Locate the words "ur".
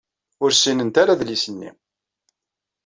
0.43-0.51